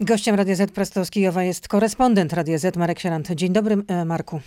[0.00, 3.30] Gościem Radia Z prosto z Kijowa jest korespondent Radia Z Marek Sierant.
[3.30, 4.40] Dzień dobry e, Marku.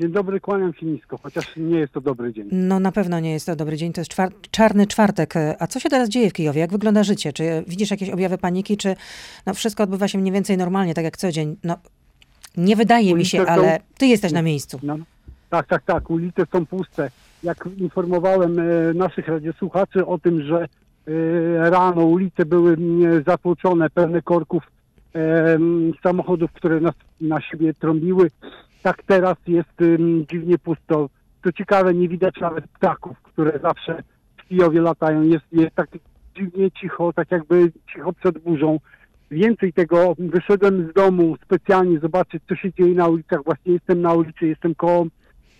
[0.00, 2.48] Dzień dobry, kłaniam się nisko, chociaż nie jest to dobry dzień.
[2.52, 5.34] No na pewno nie jest to dobry dzień, to jest czwar czarny czwartek.
[5.58, 6.60] A co się teraz dzieje w Kijowie?
[6.60, 7.32] Jak wygląda życie?
[7.32, 8.96] Czy widzisz jakieś objawy paniki, czy
[9.46, 11.56] no, wszystko odbywa się mniej więcej normalnie, tak jak co dzień?
[11.64, 11.76] No,
[12.56, 14.80] nie wydaje mi się, Ulice są- ale ty jesteś na miejscu.
[14.82, 14.96] No,
[15.50, 17.10] tak, tak, tak, ulice są puste.
[17.42, 18.62] Jak informowałem e,
[18.94, 20.68] naszych radiosłuchaczy o tym, że e,
[21.56, 24.62] rano ulice były mm, zatłoczone, pełne korków
[25.14, 25.58] e,
[26.02, 28.30] samochodów, które nas, na siebie trąbiły,
[28.82, 29.74] tak teraz jest
[30.30, 31.08] dziwnie pusto.
[31.44, 34.02] Co ciekawe, nie widać nawet ptaków, które zawsze
[34.36, 35.22] w Kijowie latają.
[35.22, 35.88] Jest, jest tak
[36.36, 38.80] dziwnie cicho, tak jakby cicho przed burzą.
[39.30, 43.44] Więcej tego, wyszedłem z domu specjalnie zobaczyć, co się dzieje na ulicach.
[43.44, 45.06] Właśnie jestem na ulicy, jestem koło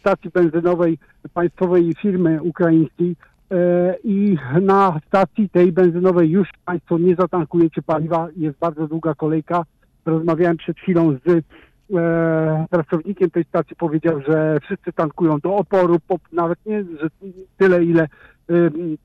[0.01, 0.99] stacji benzynowej
[1.35, 3.17] państwowej firmy ukraińskiej e,
[4.05, 9.65] i na stacji tej benzynowej już Państwo nie zatankujecie paliwa, jest bardzo długa kolejka.
[10.07, 11.45] Rozmawiałem przed chwilą z
[11.97, 17.09] e, pracownikiem tej stacji, powiedział, że wszyscy tankują do oporu, po, nawet nie, że
[17.59, 18.09] tyle ile
[18.51, 18.97] ym,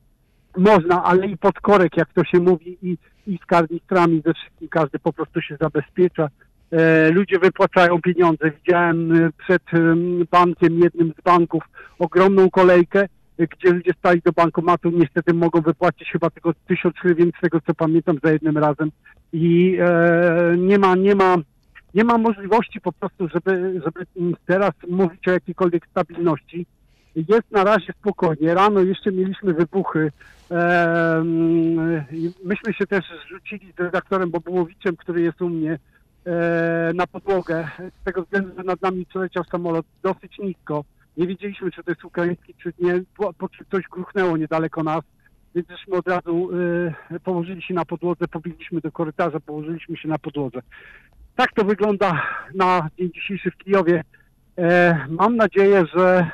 [0.57, 2.97] można, ale i pod korek, jak to się mówi, i,
[3.27, 6.29] i z karnistrami, ze wszystkim, każdy po prostu się zabezpiecza.
[6.71, 8.51] E, ludzie wypłacają pieniądze.
[8.51, 11.63] Widziałem e, przed em, bankiem, jednym z banków,
[11.99, 13.07] ogromną kolejkę, e,
[13.47, 17.73] gdzie ludzie stali do bankomatu, niestety mogą wypłacić chyba tylko tysiąc hrywien, z tego co
[17.73, 18.91] pamiętam, za jednym razem.
[19.33, 21.35] I e, nie ma, nie ma,
[21.93, 24.05] nie ma możliwości po prostu, żeby, żeby
[24.45, 26.65] teraz mówić o jakiejkolwiek stabilności.
[27.15, 28.53] Jest na razie spokojnie.
[28.53, 30.11] Rano jeszcze mieliśmy wybuchy.
[32.11, 35.79] I myśmy się też zrzucili z redaktorem Bobułowiczem, który jest u mnie
[36.25, 37.67] e, na podłogę,
[38.01, 40.83] z tego względu, że nad nami przeleciał samolot dosyć nisko.
[41.19, 45.01] Nie wiedzieliśmy, czy to jest ukraiński, czy nie, po, po czym coś gruchnęło niedaleko nas,
[45.55, 46.49] więc żeśmy od razu
[47.11, 50.59] e, położyli się na podłodze, pobiegliśmy do korytarza, położyliśmy się na podłodze.
[51.35, 52.21] Tak to wygląda
[52.55, 54.03] na dzień dzisiejszy w Kijowie.
[54.57, 56.31] E, mam nadzieję, że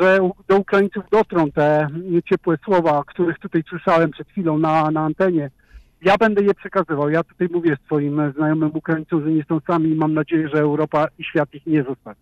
[0.00, 1.88] że do Ukraińców dotrą te
[2.28, 5.50] ciepłe słowa, których tutaj słyszałem przed chwilą na, na antenie.
[6.02, 7.10] Ja będę je przekazywał.
[7.10, 11.06] Ja tutaj mówię swoim znajomym Ukraińcom, że nie są sami i mam nadzieję, że Europa
[11.18, 12.20] i świat ich nie zostawi.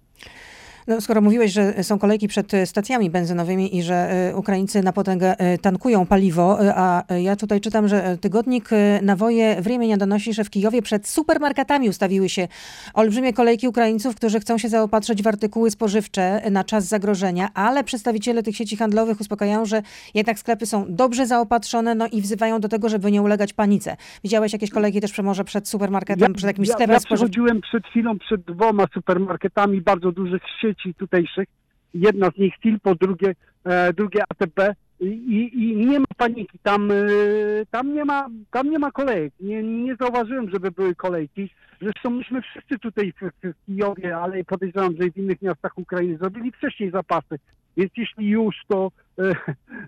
[0.89, 4.93] No, skoro mówiłeś, że są kolejki przed e, stacjami benzynowymi i że e, Ukraińcy na
[4.93, 8.69] potęgę e, tankują paliwo, a ja tutaj czytam, że tygodnik
[9.03, 12.49] Nawoje Wremienia donosi, że w Kijowie przed supermarketami ustawiły się
[12.95, 18.43] olbrzymie kolejki Ukraińców, którzy chcą się zaopatrzyć w artykuły spożywcze na czas zagrożenia, ale przedstawiciele
[18.43, 19.83] tych sieci handlowych uspokajają, że
[20.15, 23.97] jednak sklepy są dobrze zaopatrzone no i wzywają do tego, żeby nie ulegać panice.
[24.25, 28.19] Widziałeś jakieś kolejki też może przed supermarketem, przed jakimś ja, sklepem ja przechodziłem przed chwilą
[28.19, 31.49] przed dwoma supermarketami bardzo dużych sieci tutejszych.
[31.95, 33.35] Jedna z nich Filpo, drugie,
[33.65, 34.75] e, drugie ATP.
[35.01, 36.95] I, i, nie ma paniki, tam, e,
[37.71, 39.33] tam, nie ma, tam nie ma kolejek.
[39.41, 41.51] Nie, nie zauważyłem, żeby były kolejki.
[41.83, 46.19] Zresztą myśmy wszyscy tutaj w, w Kijowie, ale podejrzewam, że i w innych miastach Ukrainy
[46.19, 47.39] zrobili wcześniej zapasy.
[47.77, 49.35] Więc jeśli już, to e,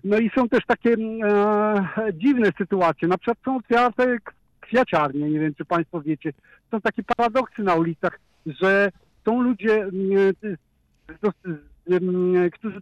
[0.03, 3.07] no i są też takie e, dziwne sytuacje.
[3.07, 4.17] Na przykład są otwarte
[4.61, 6.33] kwiaciarnie, nie wiem czy Państwo wiecie.
[6.71, 8.91] Są takie paradoksy na ulicach, że
[9.25, 10.57] są ludzie, mm, mm,
[12.51, 12.79] którzy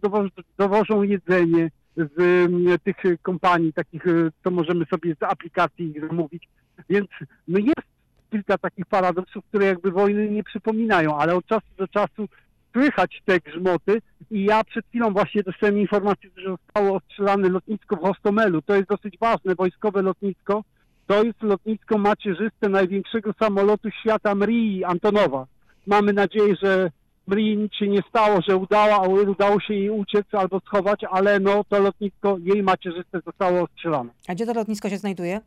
[0.58, 6.48] dowożą, jedzenie z tych kompanii, takich, e, co możemy sobie z aplikacji zamówić.
[6.90, 7.08] Więc
[7.48, 7.88] no jest
[8.30, 12.28] kilka takich paradoksów, które jakby wojny nie przypominają, ale od czasu do czasu
[12.72, 18.00] słychać te grzmoty i ja przed chwilą właśnie dostałem informację, że zostało ostrzelane lotnisko w
[18.00, 18.62] Hostomelu.
[18.62, 20.64] To jest dosyć ważne, wojskowe lotnisko.
[21.06, 25.46] To jest lotnisko macierzyste największego samolotu świata Mrii Antonowa.
[25.86, 26.90] Mamy nadzieję, że
[27.36, 31.78] Nic się nie stało, że udało, udało się jej uciec albo schować, ale no to
[31.78, 34.10] lotnisko jej macierzyste zostało ostrzelane.
[34.28, 35.40] A gdzie to lotnisko się znajduje?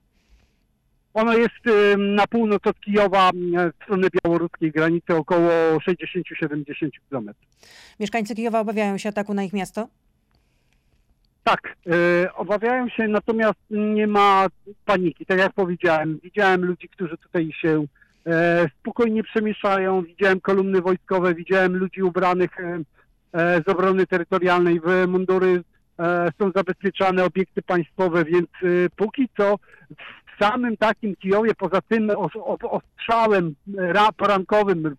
[1.13, 1.55] Ono jest
[1.97, 7.47] na północ od Kijowa, w stronę białoruskiej granicy, około 60-70 kilometrów.
[7.99, 9.87] Mieszkańcy Kijowa obawiają się ataku na ich miasto?
[11.43, 14.47] Tak, e, obawiają się, natomiast nie ma
[14.85, 15.25] paniki.
[15.25, 17.85] Tak jak powiedziałem, widziałem ludzi, którzy tutaj się
[18.79, 22.79] spokojnie przemieszają, widziałem kolumny wojskowe, widziałem ludzi ubranych e,
[23.33, 25.63] e, z obrony terytorialnej w mundury,
[25.99, 29.55] e, są zabezpieczane obiekty państwowe, więc e, póki co
[30.35, 32.11] w samym takim Kijowie, poza tym
[32.63, 34.95] ostrzałem e, ra, porankowym,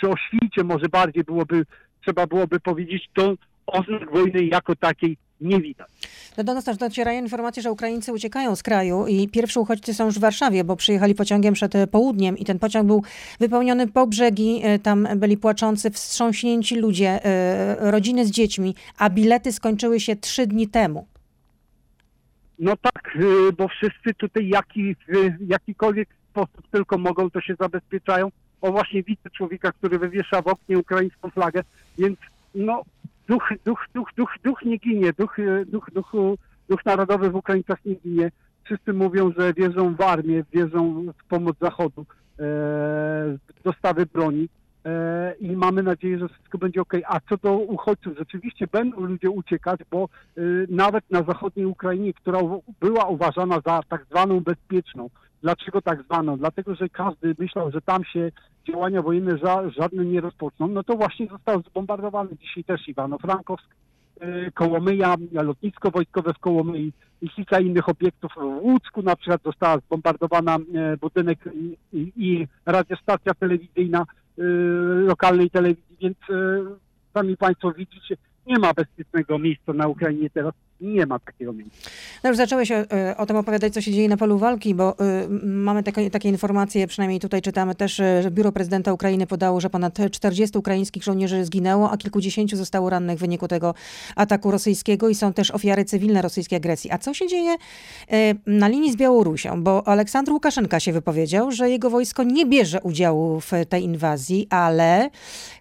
[0.00, 1.66] czy o świcie może bardziej byłoby,
[2.02, 3.34] trzeba byłoby powiedzieć, to
[3.66, 5.88] oznak wojny jako takiej nie widać.
[6.36, 10.04] No do nas też docierają informacje, że Ukraińcy uciekają z kraju i pierwsi uchodźcy są
[10.06, 13.02] już w Warszawie, bo przyjechali pociągiem przed e, południem i ten pociąg był
[13.40, 14.60] wypełniony po brzegi.
[14.64, 20.46] e, Tam byli płaczący, wstrząśnięci ludzie, e, rodziny z dziećmi, a bilety skończyły się trzy
[20.46, 21.06] dni temu.
[22.58, 23.18] No tak,
[23.58, 28.28] bo wszyscy tutaj jaki, y, jakikolwiek sposób tylko mogą, to się zabezpieczają.
[28.60, 31.62] O właśnie widzę człowieka, który wywiesza w oknie ukraińską flagę,
[31.98, 32.18] więc
[32.54, 32.82] no
[33.28, 35.36] duch, duch, duch, duch, duch nie ginie, duch,
[35.66, 36.12] duch, duch,
[36.68, 38.30] duch narodowy w Ukraińcach nie ginie.
[38.64, 42.06] Wszyscy mówią, że wierzą w armię, wierzą w pomoc Zachodu,
[42.38, 42.44] e,
[43.64, 44.48] dostawy broni
[44.84, 46.92] e, i mamy nadzieję, że wszystko będzie ok.
[47.06, 52.40] A co do uchodźców, rzeczywiście będą ludzie uciekać, bo e, nawet na zachodniej Ukrainie, która
[52.80, 55.10] była uważana za tak zwaną bezpieczną.
[55.46, 56.36] Dlaczego tak zwaną?
[56.36, 58.32] Dlatego, że każdy myślał, że tam się
[58.68, 60.68] działania wojenne ża- żadne nie rozpoczną.
[60.68, 63.68] No to właśnie został zbombardowany dzisiaj też Iwano-Frankowsk,
[64.20, 68.32] e, Kołomyja, lotnisko wojskowe w Kołomyi i kilka innych obiektów.
[68.36, 74.00] W Łucku na przykład została zbombardowana e, budynek i, i, i radiostacja telewizyjna
[74.38, 74.42] e,
[75.06, 76.18] lokalnej telewizji, więc
[77.14, 78.16] sami Państwo widzicie,
[78.46, 80.54] nie ma bezpiecznego miejsca na Ukrainie teraz.
[80.80, 81.90] Nie ma takiego miejsca.
[82.24, 84.92] No już zacząłeś o, e, o tym opowiadać, co się dzieje na polu walki, bo
[84.92, 89.60] y, mamy takie, takie informacje, przynajmniej tutaj czytamy też, e, że biuro prezydenta Ukrainy podało,
[89.60, 93.74] że ponad 40 ukraińskich żołnierzy zginęło, a kilkudziesięciu zostało rannych w wyniku tego
[94.16, 96.90] ataku rosyjskiego i są też ofiary cywilne rosyjskiej agresji.
[96.90, 97.56] A co się dzieje
[98.10, 99.62] e, na linii z Białorusią?
[99.62, 105.10] Bo Aleksandr Łukaszenka się wypowiedział, że jego wojsko nie bierze udziału w tej inwazji, ale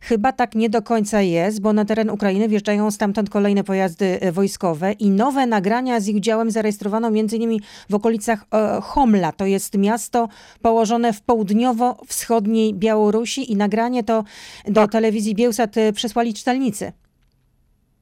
[0.01, 4.91] chyba tak nie do końca jest, bo na teren Ukrainy wjeżdżają stamtąd kolejne pojazdy wojskowe
[4.91, 7.59] i nowe nagrania z ich udziałem zarejestrowano m.in.
[7.89, 9.31] w okolicach e, Homla.
[9.31, 10.29] To jest miasto
[10.61, 14.23] położone w południowo-wschodniej Białorusi i nagranie to
[14.67, 16.91] do telewizji Bielsat e, przesłali czytelnicy.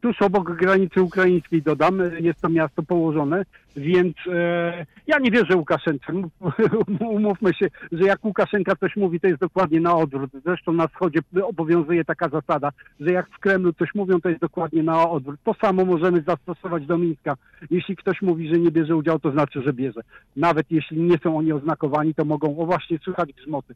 [0.04, 3.46] Tuż obok granicy ukraińskiej dodam, jest to miasto położone,
[3.76, 6.14] więc e, ja nie wierzę Łukaszence.
[7.20, 10.32] Umówmy się, że jak Łukaszenka coś mówi, to jest dokładnie na odwrót.
[10.46, 14.84] Zresztą na wschodzie obowiązuje taka zasada, że jak w Kremlu coś mówią, to jest dokładnie
[14.84, 15.40] na odwrót.
[15.44, 17.36] To samo możemy zastosować do Mińska.
[17.72, 20.02] Jeśli ktoś mówi, że nie bierze udziału, to znaczy, że bierze.
[20.36, 23.76] Nawet jeśli nie są oni oznakowani, to mogą, o właśnie, słychać grzmoty.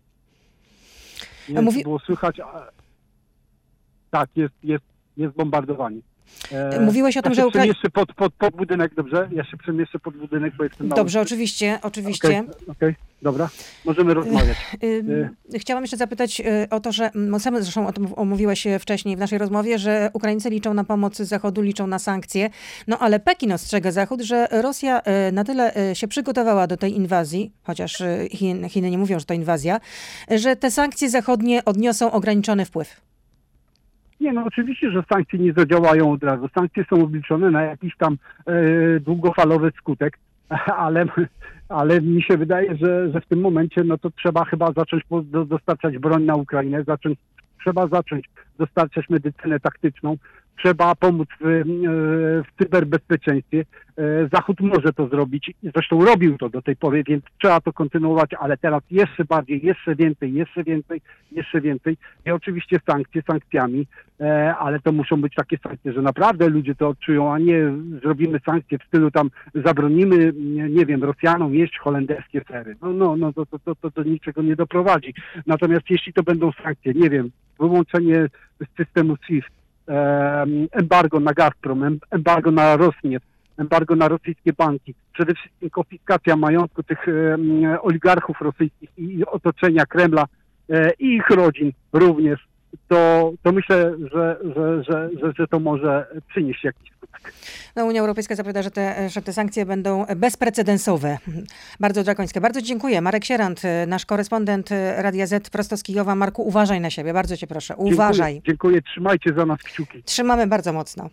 [1.58, 2.68] A mówi- było słychać, a...
[4.12, 4.86] tak, jest, jest,
[5.18, 6.02] jest bombardowanie.
[6.52, 7.62] E, Mówiłeś o tym, ja że się Ukra...
[7.62, 9.30] przemieszczę pod, pod, pod budynek, dobrze?
[9.32, 12.28] Ja się przemieszczę pod budynek, bo jestem na Dobrze, oczywiście, oczywiście.
[12.28, 13.50] Okej, okej, dobra.
[13.86, 14.58] Możemy rozmawiać.
[14.84, 17.10] Ym, Chciałam jeszcze zapytać y, o to, że
[17.40, 21.18] sam zresztą o tym omówiłeś e, wcześniej w naszej rozmowie, że Ukraińcy liczą na pomoc
[21.18, 22.50] Zachodu, liczą na sankcje.
[22.88, 26.96] No ale Pekin ostrzega Zachód, że Rosja e, na tyle e, się przygotowała do tej
[26.96, 29.80] inwazji, chociaż e, Chin, Chiny nie mówią, że to inwazja,
[30.32, 33.07] że te sankcje zachodnie odniosą ograniczony wpływ.
[34.22, 36.50] Nie, no oczywiście, że sankcje nie zadziałają od razu.
[36.56, 40.20] Sankcje są obliczone na jakiś tam e, długofalowy skutek,
[40.86, 41.06] ale,
[41.70, 45.04] ale mi się wydaje, że, że w tym momencie no to trzeba chyba zacząć
[45.46, 47.20] dostarczać broń na Ukrainę, zacząć,
[47.60, 50.18] trzeba zacząć dostarczać medycynę taktyczną,
[50.58, 51.64] trzeba pomóc w, e,
[52.44, 53.66] w cyberbezpieczeństwie.
[53.98, 58.32] E, Zachód może to zrobić, zresztą robił to do tej pory, więc trzeba to kontynuować,
[58.40, 61.02] ale teraz jeszcze bardziej, jeszcze więcej, jeszcze więcej,
[61.32, 61.98] jeszcze więcej.
[62.26, 63.88] I oczywiście sankcje sankcjami,
[64.20, 68.40] e, ale to muszą być takie sankcje, że naprawdę ludzie to odczują, a nie zrobimy
[68.46, 70.34] sankcje w stylu tam zabronimy,
[70.70, 72.76] nie, wiem, Rosjanom jeść holenderskie sery.
[72.82, 75.14] No, no, no to, to, to, to do niczego nie doprowadzi.
[75.48, 78.28] Natomiast jeśli to będą sankcje, nie wiem, wyłączenie
[78.78, 79.57] systemu SWIFT,
[80.72, 83.26] embargo na Gazprom, em- embargo na Rosneft,
[83.58, 87.06] embargo na rosyjskie banki, przede wszystkim konfiskacja majątku tych
[87.82, 90.26] oligarchów rosyjskich i otoczenia Kremla
[90.70, 92.48] e, i ich rodzin również,
[92.88, 96.97] to, to myślę, że, że, że, że, to może przynieść jakiś.
[97.76, 101.18] No, Unia Europejska zapowiada, że te, że te sankcje będą bezprecedensowe.
[101.80, 102.42] Bardzo drakońskie.
[102.42, 103.02] Bardzo dziękuję.
[103.02, 106.16] Marek Sierant, nasz korespondent Radia Z prosto z Kijowa.
[106.16, 107.14] Marku, uważaj na siebie.
[107.14, 107.76] Bardzo cię proszę.
[107.76, 108.34] Uważaj.
[108.34, 110.04] Dziękuję, dziękuję trzymajcie za nas kciuki.
[110.04, 111.10] Trzymamy bardzo mocno.